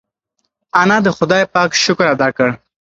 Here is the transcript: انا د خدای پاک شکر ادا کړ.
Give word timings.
انا 0.81 0.97
د 1.05 1.07
خدای 1.17 1.43
پاک 1.53 1.71
شکر 1.83 2.05
ادا 2.13 2.29
کړ. 2.37 2.49